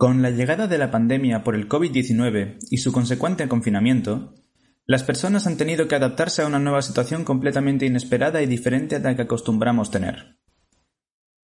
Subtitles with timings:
[0.00, 4.34] Con la llegada de la pandemia por el COVID-19 y su consecuente confinamiento,
[4.86, 9.00] las personas han tenido que adaptarse a una nueva situación completamente inesperada y diferente a
[9.00, 10.38] la que acostumbramos tener.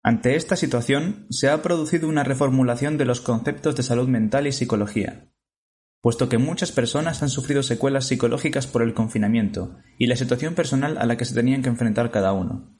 [0.01, 4.51] Ante esta situación, se ha producido una reformulación de los conceptos de salud mental y
[4.51, 5.31] psicología,
[6.01, 10.97] puesto que muchas personas han sufrido secuelas psicológicas por el confinamiento y la situación personal
[10.97, 12.76] a la que se tenían que enfrentar cada uno.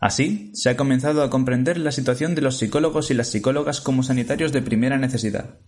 [0.00, 4.02] Así, se ha comenzado a comprender la situación de los psicólogos y las psicólogas como
[4.02, 5.58] sanitarios de primera necesidad.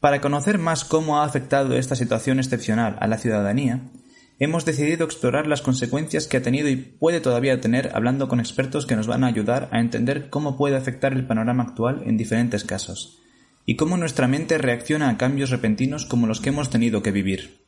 [0.00, 3.92] Para conocer más cómo ha afectado esta situación excepcional a la ciudadanía,
[4.40, 8.86] hemos decidido explorar las consecuencias que ha tenido y puede todavía tener hablando con expertos
[8.86, 12.64] que nos van a ayudar a entender cómo puede afectar el panorama actual en diferentes
[12.64, 13.20] casos,
[13.64, 17.66] y cómo nuestra mente reacciona a cambios repentinos como los que hemos tenido que vivir.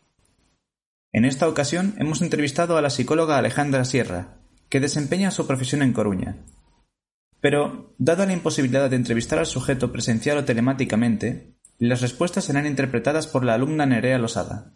[1.12, 4.38] En esta ocasión hemos entrevistado a la psicóloga Alejandra Sierra,
[4.69, 6.45] que desempeña su profesión en Coruña.
[7.41, 13.27] Pero, dada la imposibilidad de entrevistar al sujeto presencial o telemáticamente, las respuestas serán interpretadas
[13.27, 14.75] por la alumna Nerea Losada.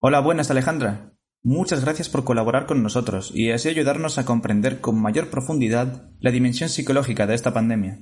[0.00, 1.12] Hola, buenas Alejandra.
[1.42, 6.32] Muchas gracias por colaborar con nosotros y así ayudarnos a comprender con mayor profundidad la
[6.32, 8.00] dimensión psicológica de esta pandemia.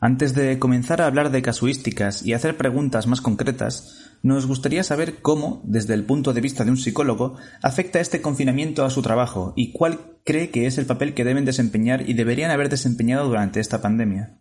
[0.00, 5.20] Antes de comenzar a hablar de casuísticas y hacer preguntas más concretas, nos gustaría saber
[5.20, 9.52] cómo, desde el punto de vista de un psicólogo, afecta este confinamiento a su trabajo
[9.56, 13.58] y cuál cree que es el papel que deben desempeñar y deberían haber desempeñado durante
[13.58, 14.38] esta pandemia.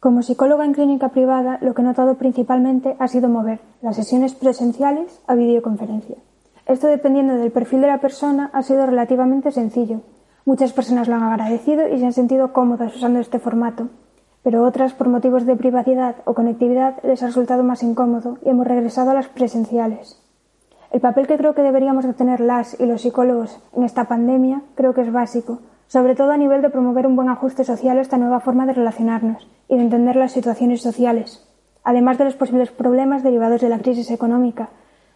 [0.00, 4.34] Como psicóloga en clínica privada, lo que he notado principalmente ha sido mover las sesiones
[4.34, 6.16] presenciales a videoconferencia.
[6.66, 10.00] Esto, dependiendo del perfil de la persona, ha sido relativamente sencillo.
[10.46, 13.90] Muchas personas lo han agradecido y se han sentido cómodas usando este formato,
[14.42, 18.66] pero otras, por motivos de privacidad o conectividad, les ha resultado más incómodo y hemos
[18.66, 20.20] regresado a las presenciales.
[20.90, 24.62] El papel que creo que deberíamos de tener las y los psicólogos en esta pandemia
[24.74, 28.00] creo que es básico, sobre todo a nivel de promover un buen ajuste social a
[28.00, 31.46] esta nueva forma de relacionarnos y de entender las situaciones sociales,
[31.84, 34.70] además de los posibles problemas derivados de la crisis económica,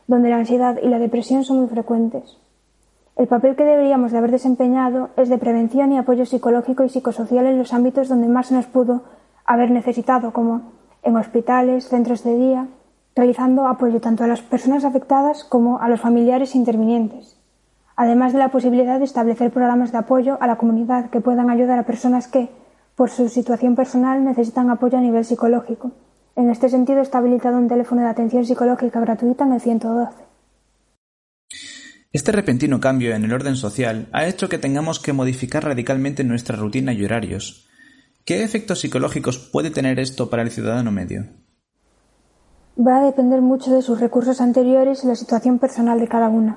[0.06, 2.38] donde la ansiedad y la depresión son muy frecuentes.
[3.16, 7.47] El papel que deberíamos de haber desempeñado es de prevención y apoyo psicológico y psicosocial
[7.47, 9.03] en los ámbitos donde más se nos pudo
[9.44, 10.72] haber necesitado, como
[11.03, 12.69] en hospitales, centros de día,
[13.15, 17.38] realizando apoyo tanto a las personas afectadas como a los familiares intervinientes,
[17.97, 21.78] además de la posibilidad de establecer programas de apoyo a la comunidad que puedan ayudar
[21.78, 22.49] a personas que,
[22.97, 25.93] por su situación personal, necesitan apoyo a nivel psicológico.
[26.37, 30.25] En este sentido, está habilitado un teléfono de atención psicológica gratuita en el 112.
[32.12, 36.56] Este repentino cambio en el orden social ha hecho que tengamos que modificar radicalmente nuestra
[36.56, 37.69] rutina y horarios.
[38.25, 41.25] ¿Qué efectos psicológicos puede tener esto para el ciudadano medio?
[42.79, 46.57] Va a depender mucho de sus recursos anteriores y la situación personal de cada una.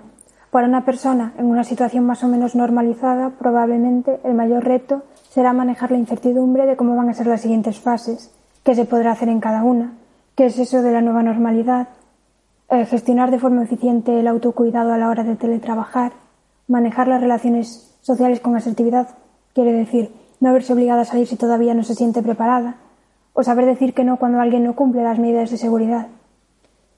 [0.50, 5.52] Para una persona en una situación más o menos normalizada, probablemente el mayor reto será
[5.52, 8.32] manejar la incertidumbre de cómo van a ser las siguientes fases,
[8.64, 9.98] qué se podrá hacer en cada una,
[10.36, 11.90] qué es eso de la nueva normalidad,
[12.70, 16.14] eh, gestionar de forma eficiente el autocuidado a la hora de teletrabajar,
[16.70, 19.18] manejar las relaciones sociales con asertividad,
[19.54, 22.76] quiere decir no verse obligada a salir si todavía no se siente preparada,
[23.34, 26.08] o saber decir que no cuando alguien no cumple las medidas de seguridad.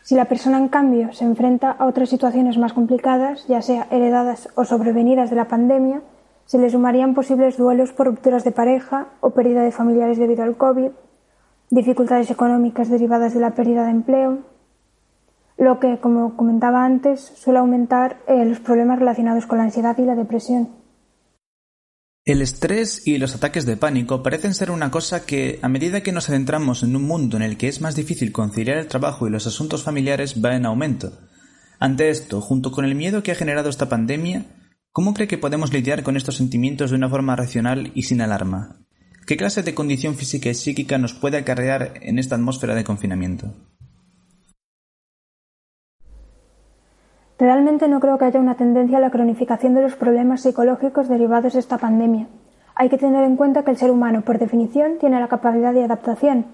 [0.01, 4.50] Si la persona, en cambio, se enfrenta a otras situaciones más complicadas, ya sea heredadas
[4.55, 6.01] o sobrevenidas de la pandemia,
[6.45, 10.57] se le sumarían posibles duelos por rupturas de pareja o pérdida de familiares debido al
[10.57, 10.91] COVID,
[11.69, 14.39] dificultades económicas derivadas de la pérdida de empleo,
[15.57, 20.06] lo que, como comentaba antes, suele aumentar eh, los problemas relacionados con la ansiedad y
[20.06, 20.69] la depresión.
[22.29, 26.12] El estrés y los ataques de pánico parecen ser una cosa que, a medida que
[26.12, 29.31] nos adentramos en un mundo en el que es más difícil conciliar el trabajo y
[29.31, 31.12] los asuntos familiares, va en aumento.
[31.79, 34.45] Ante esto, junto con el miedo que ha generado esta pandemia,
[34.91, 38.78] ¿cómo cree que podemos lidiar con estos sentimientos de una forma racional y sin alarma?
[39.25, 43.56] ¿Qué clase de condición física y psíquica nos puede acarrear en esta atmósfera de confinamiento?
[47.39, 51.53] Realmente no creo que haya una tendencia a la cronificación de los problemas psicológicos derivados
[51.53, 52.27] de esta pandemia.
[52.75, 55.86] Hay que tener en cuenta que el ser humano, por definición, tiene la capacidad de
[55.86, 56.47] adaptación.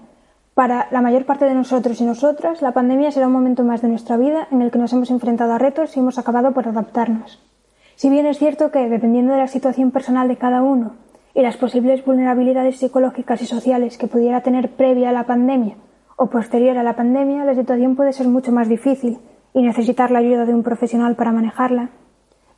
[0.54, 3.88] Para la mayor parte de nosotros y nosotras, la pandemia será un momento más de
[3.88, 7.42] nuestra vida en el que nos hemos enfrentado a retos y hemos acabado por adaptarnos.
[7.96, 10.94] Si bien es cierto que, dependiendo de la situación personal de cada uno
[11.34, 15.74] y las posibles vulnerabilidades psicológicas y sociales que pudiera tener previa a la pandemia
[16.14, 19.18] o posterior a la pandemia, la situación puede ser mucho más difícil
[19.56, 21.88] y necesitar la ayuda de un profesional para manejarla.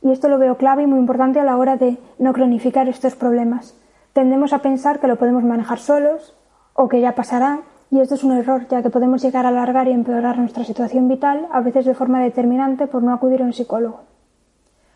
[0.01, 3.15] Y esto lo veo clave y muy importante a la hora de no cronificar estos
[3.15, 3.73] problemas.
[4.11, 6.35] Tendemos a pensar que lo podemos manejar solos
[6.73, 9.87] o que ya pasará, y esto es un error, ya que podemos llegar a alargar
[9.87, 13.53] y empeorar nuestra situación vital, a veces de forma determinante por no acudir a un
[13.53, 14.01] psicólogo.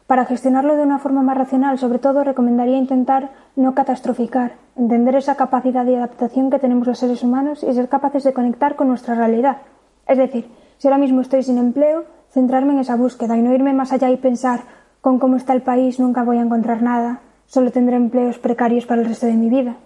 [0.06, 5.36] Para gestionarlo de una forma más racional, sobre todo, recomendaría intentar no catastroficar, entender esa
[5.36, 9.16] capacidad de adaptación que tenemos los seres humanos y ser capaces de conectar con nuestra
[9.16, 9.60] realidad.
[10.06, 10.50] Es decir,
[10.84, 14.10] si ahora mismo estoy sin empleo, centrarme en esa búsqueda y no irme más allá
[14.12, 14.66] y pensar
[15.00, 19.02] con cómo está el país nunca voy a encontrar nada, solo tendré empleos precarios para
[19.02, 19.78] el resto de mi vida.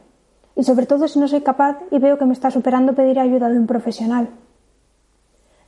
[0.56, 3.48] Y sobre todo si no soy capaz y veo que me está superando pedir ayuda
[3.48, 4.30] de un profesional.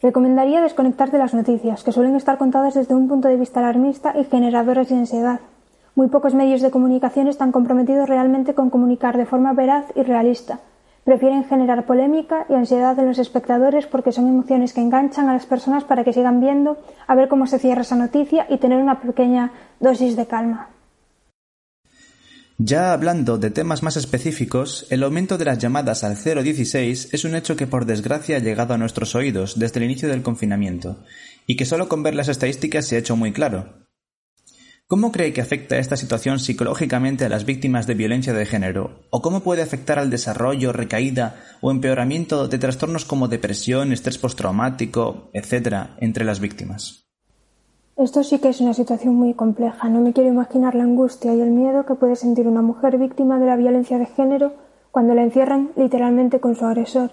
[0.02, 4.18] Recomendaría desconectar de las noticias, que suelen estar contadas desde un punto de vista alarmista
[4.18, 5.42] y generadoras de ansiedad.
[5.94, 10.58] Muy pocos medios de comunicación están comprometidos realmente con comunicar de forma veraz y realista.
[11.10, 15.48] Prefieren generar polémica y ansiedad en los espectadores porque son emociones que enganchan a las
[15.48, 16.78] personas para que sigan viendo,
[17.08, 20.70] a ver cómo se cierra esa noticia y tener una pequeña dosis de calma.
[22.60, 27.34] Ya hablando de temas más específicos, el aumento de las llamadas al 016 es un
[27.34, 30.98] hecho que por desgracia ha llegado a nuestros oídos desde el inicio del confinamiento,
[31.48, 33.89] y que solo con ver las estadísticas se ha hecho muy claro.
[34.90, 38.90] ¿Cómo cree que afecta esta situación psicológicamente a las víctimas de violencia de género?
[39.12, 45.30] ¿O cómo puede afectar al desarrollo, recaída o empeoramiento de trastornos como depresión, estrés postraumático,
[45.32, 47.06] etc., entre las víctimas?
[47.98, 49.90] Esto sí que es una situación muy compleja.
[49.90, 53.38] No me quiero imaginar la angustia y el miedo que puede sentir una mujer víctima
[53.38, 54.54] de la violencia de género
[54.90, 57.12] cuando la encierran literalmente con su agresor.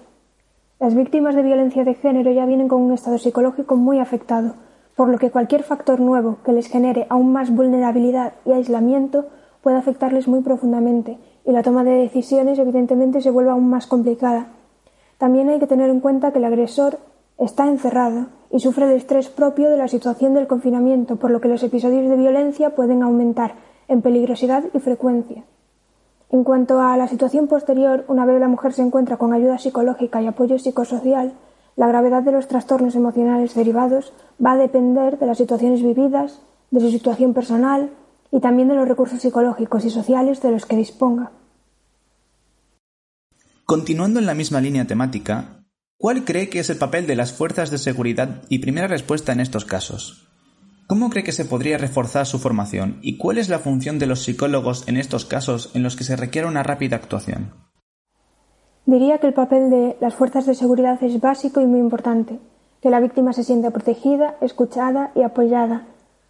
[0.81, 4.55] Las víctimas de violencia de género ya vienen con un estado psicológico muy afectado,
[4.97, 9.27] por lo que cualquier factor nuevo que les genere aún más vulnerabilidad y aislamiento
[9.63, 14.49] puede afectarles muy profundamente y la toma de decisiones evidentemente se vuelve aún más complicada.
[15.19, 16.99] También hay que tener en cuenta que el agresor
[17.39, 21.49] está encerrado y sufre el estrés propio de la situación del confinamiento, por lo que
[21.49, 23.55] los episodios de violencia pueden aumentar
[23.89, 25.45] en peligrosidad y frecuencia.
[26.31, 30.21] En cuanto a la situación posterior, una vez la mujer se encuentra con ayuda psicológica
[30.23, 31.35] y apoyo psicosocial,
[31.77, 34.13] la gravedad de los trastornos emocionales derivados
[34.45, 36.41] va a depender de las situaciones vividas,
[36.71, 37.91] de su situación personal
[38.33, 41.31] y también de los recursos psicológicos y sociales de los que disponga.
[43.65, 45.57] Continuando en la misma línea temática,
[45.99, 49.41] ¿Cuál cree que es el papel de las fuerzas de seguridad y primera respuesta en
[49.41, 50.29] estos casos?
[50.87, 54.23] ¿Cómo cree que se podría reforzar su formación y cuál es la función de los
[54.23, 57.66] psicólogos en estos casos en los que se requiere una rápida actuación?
[58.87, 62.39] Diría que el papel de las fuerzas de seguridad es básico y muy importante,
[62.81, 65.87] que la víctima se sienta protegida, escuchada y apoyada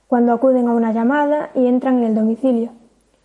[0.09, 2.71] cuando acuden a una llamada y entran en el domicilio.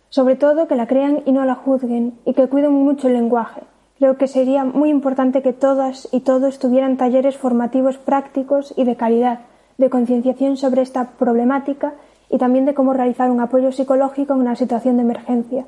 [0.08, 3.62] Sobre todo que la crean y no la juzguen y que cuiden mucho el lenguaje,
[4.02, 8.96] Creo que sería muy importante que todas y todos tuvieran talleres formativos prácticos y de
[8.96, 9.42] calidad,
[9.78, 11.94] de concienciación sobre esta problemática
[12.28, 15.66] y también de cómo realizar un apoyo psicológico en una situación de emergencia.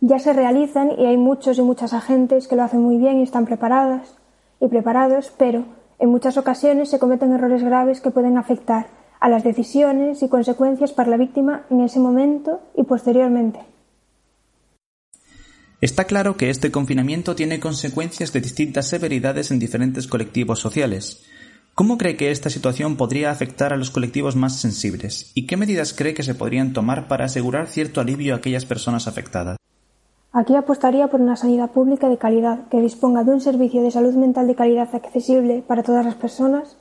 [0.00, 3.22] Ya se realizan y hay muchos y muchas agentes que lo hacen muy bien y
[3.22, 4.16] están preparadas
[4.58, 5.64] y preparados, pero
[5.98, 8.86] en muchas ocasiones se cometen errores graves que pueden afectar
[9.20, 13.60] a las decisiones y consecuencias para la víctima en ese momento y posteriormente.
[15.82, 21.22] Está claro que este confinamiento tiene consecuencias de distintas severidades en diferentes colectivos sociales.
[21.74, 25.30] ¿Cómo cree que esta situación podría afectar a los colectivos más sensibles?
[25.34, 29.06] ¿Y qué medidas cree que se podrían tomar para asegurar cierto alivio a aquellas personas
[29.06, 29.56] afectadas?
[30.32, 34.14] Aquí apostaría por una sanidad pública de calidad que disponga de un servicio de salud
[34.14, 36.76] mental de calidad accesible para todas las personas,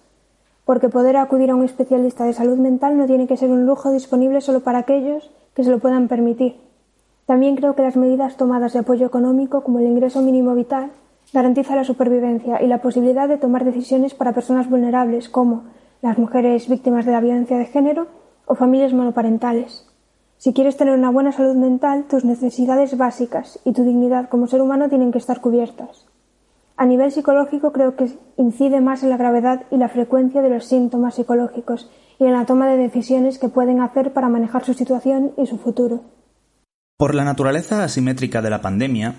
[0.66, 3.92] porque poder acudir a un especialista de salud mental no tiene que ser un lujo
[3.92, 6.69] disponible solo para aquellos que se lo puedan permitir
[7.30, 10.90] también creo que las medidas tomadas de apoyo económico, como el ingreso mínimo vital,
[11.32, 15.65] garantizan la supervivencia y la posibilidad de tomar decisiones para personas vulnerables como
[16.01, 18.08] las mujeres víctimas de la violencia de género
[18.48, 19.88] o familias monoparentales.
[20.39, 24.62] Si quieres tener una buena salud mental, tus necesidades básicas y tu dignidad como ser
[24.62, 26.05] humano tienen que estar cubiertas.
[26.77, 30.63] A nivel psicológico creo que incide más en la gravedad y la frecuencia de los
[30.63, 35.34] síntomas psicológicos y en la toma de decisiones que pueden hacer para manejar su situación
[35.38, 36.05] y su futuro.
[36.96, 39.15] Por la naturaleza asimétrica de la pandemia,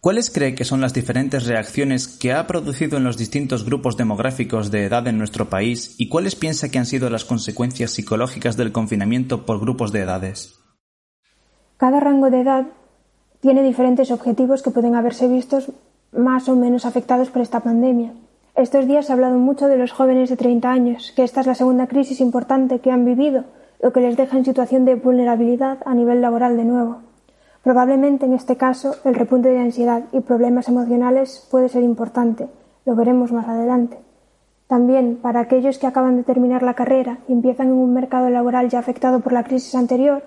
[0.00, 4.72] ¿cuáles cree que son las diferentes reacciones que ha producido en los distintos grupos demográficos
[4.72, 8.72] de edad en nuestro país y cuáles piensa que han sido las consecuencias psicológicas del
[8.72, 10.63] confinamiento por grupos de edades?
[11.84, 12.64] Cada rango de edad
[13.40, 15.70] tiene diferentes objetivos que pueden haberse vistos
[16.12, 18.14] más o menos afectados por esta pandemia.
[18.54, 21.46] Estos días se ha hablado mucho de los jóvenes de 30 años, que esta es
[21.46, 23.44] la segunda crisis importante que han vivido,
[23.82, 27.02] lo que les deja en situación de vulnerabilidad a nivel laboral de nuevo.
[27.62, 32.48] Probablemente en este caso el repunte de ansiedad y problemas emocionales puede ser importante,
[32.86, 33.98] lo veremos más adelante.
[34.68, 38.70] También para aquellos que acaban de terminar la carrera y empiezan en un mercado laboral
[38.70, 40.22] ya afectado por la crisis anterior,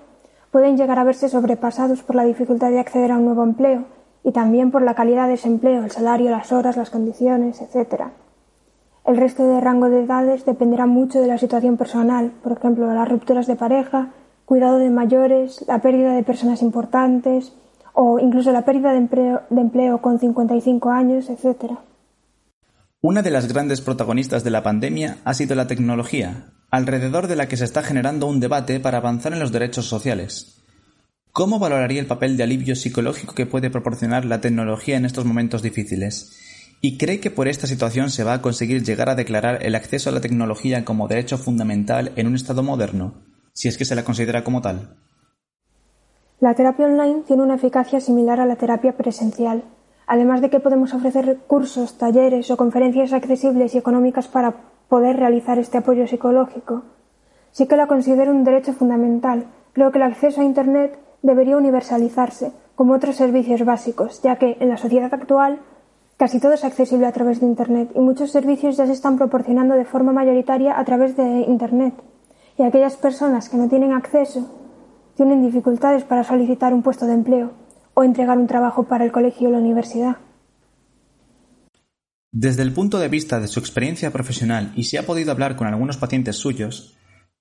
[0.50, 3.84] pueden llegar a verse sobrepasados por la dificultad de acceder a un nuevo empleo
[4.24, 8.04] y también por la calidad de ese empleo, el salario, las horas, las condiciones, etc.
[9.06, 13.08] El resto de rango de edades dependerá mucho de la situación personal, por ejemplo, las
[13.08, 14.10] rupturas de pareja,
[14.44, 17.52] cuidado de mayores, la pérdida de personas importantes
[17.92, 21.72] o incluso la pérdida de empleo, de empleo con 55 años, etc.
[23.00, 27.48] Una de las grandes protagonistas de la pandemia ha sido la tecnología, alrededor de la
[27.48, 30.62] que se está generando un debate para avanzar en los derechos sociales.
[31.32, 35.62] ¿Cómo valoraría el papel de alivio psicológico que puede proporcionar la tecnología en estos momentos
[35.62, 36.36] difíciles?
[36.80, 40.10] ¿Y cree que por esta situación se va a conseguir llegar a declarar el acceso
[40.10, 43.14] a la tecnología como derecho fundamental en un Estado moderno,
[43.52, 44.96] si es que se la considera como tal?
[46.40, 49.64] La terapia online tiene una eficacia similar a la terapia presencial,
[50.06, 55.58] además de que podemos ofrecer cursos, talleres o conferencias accesibles y económicas para poder realizar
[55.58, 56.82] este apoyo psicológico.
[57.50, 59.46] Sí que la considero un derecho fundamental.
[59.72, 64.68] Creo que el acceso a Internet debería universalizarse, como otros servicios básicos, ya que en
[64.68, 65.60] la sociedad actual
[66.16, 69.74] casi todo es accesible a través de Internet y muchos servicios ya se están proporcionando
[69.74, 71.94] de forma mayoritaria a través de Internet.
[72.56, 74.46] Y aquellas personas que no tienen acceso
[75.14, 77.50] tienen dificultades para solicitar un puesto de empleo
[77.94, 80.16] o entregar un trabajo para el colegio o la universidad.
[82.32, 85.66] Desde el punto de vista de su experiencia profesional y si ha podido hablar con
[85.66, 86.94] algunos pacientes suyos,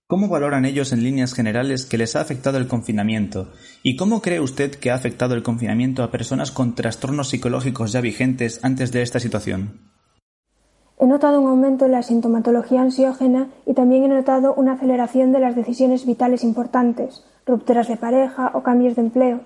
[0.08, 3.52] ¿cómo valoran ellos en líneas generales que les ha afectado el confinamiento?
[3.84, 8.00] ¿Y cómo cree usted que ha afectado el confinamiento a personas con trastornos psicológicos ya
[8.00, 9.92] vigentes antes de esta situación?
[10.98, 15.42] He notado un aumento en la sintomatología ansiógena y también he notado una aceleración de
[15.42, 19.42] las decisiones vitales importantes, rupturas de pareja o cambios de empleo.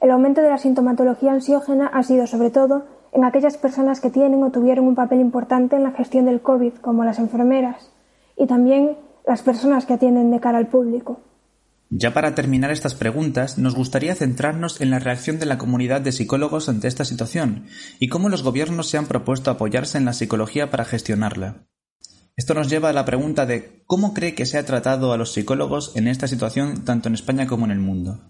[0.00, 4.42] El aumento de la sintomatología ansiógena ha sido sobre todo en aquellas personas que tienen
[4.42, 7.90] o tuvieron un papel importante en la gestión del COVID, como las enfermeras,
[8.36, 11.20] y también las personas que atienden de cara al público.
[11.92, 16.12] Ya para terminar estas preguntas, nos gustaría centrarnos en la reacción de la comunidad de
[16.12, 17.66] psicólogos ante esta situación
[17.98, 21.66] y cómo los gobiernos se han propuesto apoyarse en la psicología para gestionarla.
[22.36, 25.32] Esto nos lleva a la pregunta de cómo cree que se ha tratado a los
[25.32, 28.20] psicólogos en esta situación tanto en España como en el mundo.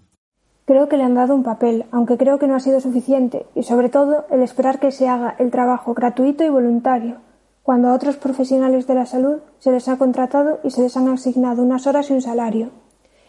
[0.64, 3.64] Creo que le han dado un papel, aunque creo que no ha sido suficiente, y
[3.64, 7.16] sobre todo el esperar que se haga el trabajo gratuito y voluntario,
[7.62, 11.08] cuando a otros profesionales de la salud se les ha contratado y se les han
[11.08, 12.70] asignado unas horas y un salario.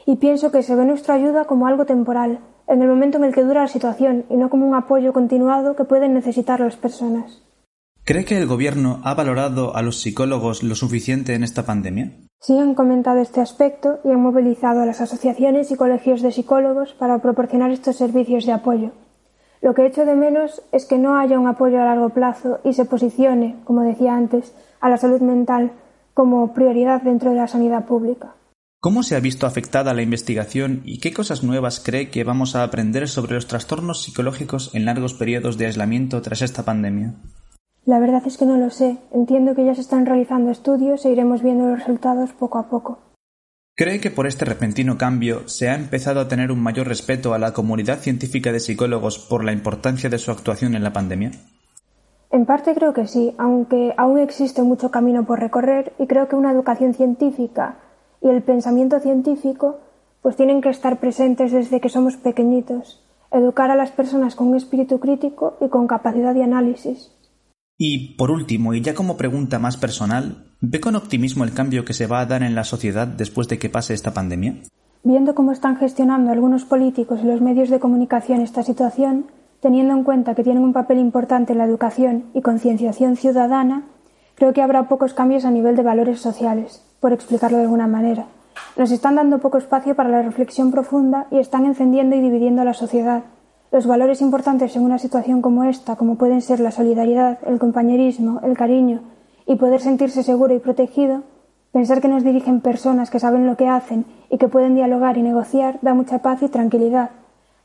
[0.05, 3.33] Y pienso que se ve nuestra ayuda como algo temporal, en el momento en el
[3.33, 7.43] que dura la situación, y no como un apoyo continuado que pueden necesitar las personas.
[8.03, 12.11] ¿Cree que el Gobierno ha valorado a los psicólogos lo suficiente en esta pandemia?
[12.39, 16.93] Sí han comentado este aspecto y han movilizado a las asociaciones y colegios de psicólogos
[16.93, 18.91] para proporcionar estos servicios de apoyo.
[19.61, 22.73] Lo que echo de menos es que no haya un apoyo a largo plazo y
[22.73, 25.73] se posicione, como decía antes, a la salud mental
[26.15, 28.33] como prioridad dentro de la sanidad pública.
[28.79, 32.63] ¿Cómo se ha visto afectada la investigación y qué cosas nuevas cree que vamos a
[32.63, 37.13] aprender sobre los trastornos psicológicos en largos periodos de aislamiento tras esta pandemia?
[37.85, 38.97] La verdad es que no lo sé.
[39.11, 42.99] Entiendo que ya se están realizando estudios e iremos viendo los resultados poco a poco.
[43.75, 47.39] ¿Cree que por este repentino cambio se ha empezado a tener un mayor respeto a
[47.39, 51.31] la comunidad científica de psicólogos por la importancia de su actuación en la pandemia?
[52.31, 56.35] En parte creo que sí, aunque aún existe mucho camino por recorrer y creo que
[56.35, 57.79] una educación científica
[58.21, 59.79] y el pensamiento científico
[60.21, 64.55] pues tienen que estar presentes desde que somos pequeñitos, educar a las personas con un
[64.55, 67.11] espíritu crítico y con capacidad de análisis.
[67.83, 71.95] Y, por último, y ya como pregunta más personal, ¿ve con optimismo el cambio que
[71.95, 74.53] se va a dar en la sociedad después de que pase esta pandemia?
[75.03, 79.25] Viendo cómo están gestionando algunos políticos y los medios de comunicación esta situación,
[79.61, 83.87] teniendo en cuenta que tienen un papel importante en la educación y concienciación ciudadana,
[84.35, 88.27] creo que habrá pocos cambios a nivel de valores sociales, por explicarlo de alguna manera.
[88.77, 92.65] Nos están dando poco espacio para la reflexión profunda y están encendiendo y dividiendo a
[92.65, 93.23] la sociedad,
[93.71, 98.41] los valores importantes en una situación como esta, como pueden ser la solidaridad, el compañerismo,
[98.43, 98.99] el cariño
[99.47, 101.23] y poder sentirse seguro y protegido,
[101.71, 105.21] pensar que nos dirigen personas que saben lo que hacen y que pueden dialogar y
[105.21, 107.11] negociar da mucha paz y tranquilidad.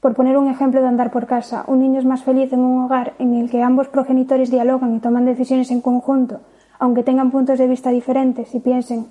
[0.01, 2.85] Por poner un ejemplo de andar por casa, un niño es más feliz en un
[2.85, 6.41] hogar en el que ambos progenitores dialogan y toman decisiones en conjunto,
[6.79, 9.07] aunque tengan puntos de vista diferentes y piensen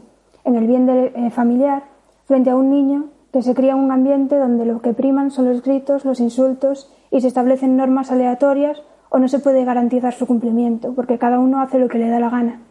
[0.45, 1.83] en el bien del, eh, familiar,
[2.25, 5.61] frente a un niño que se cría un ambiente donde lo que priman son los
[5.61, 10.93] gritos, los insultos y se establecen normas aleatorias o no se puede garantizar su cumplimiento,
[10.93, 12.61] porque cada uno hace lo que le da la gana.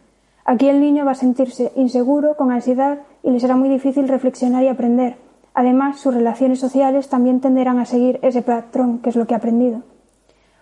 [0.43, 4.63] Aquí el niño va a sentirse inseguro, con ansiedad y le será muy difícil reflexionar
[4.63, 5.17] y aprender.
[5.53, 9.37] Además, sus relaciones sociales también tenderán a seguir ese patrón, que es lo que ha
[9.37, 9.83] aprendido.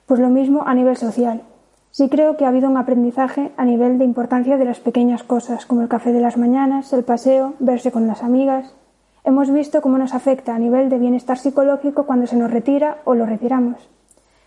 [0.05, 1.43] Pues lo mismo a nivel social.
[1.91, 5.65] Sí creo que ha habido un aprendizaje a nivel de importancia de las pequeñas cosas,
[5.65, 8.75] como el café de las mañanas, el paseo, verse con las amigas,
[9.25, 13.15] Hemos visto cómo nos afecta a nivel de bienestar psicológico cuando se nos retira o
[13.15, 13.77] lo retiramos.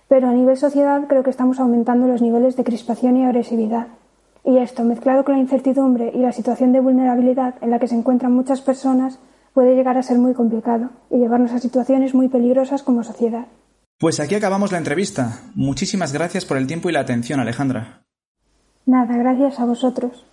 [0.08, 3.88] Pero a nivel sociedad creo que estamos aumentando los niveles de crispación y agresividad.
[4.44, 7.96] Y esto, mezclado con la incertidumbre y la situación de vulnerabilidad en la que se
[7.96, 9.18] encuentran muchas personas,
[9.54, 13.46] puede llegar a ser muy complicado y llevarnos a situaciones muy peligrosas como sociedad.
[13.98, 15.40] Pues aquí acabamos la entrevista.
[15.54, 18.02] Muchísimas gracias por el tiempo y la atención, Alejandra.
[18.84, 20.26] Nada, gracias a vosotros.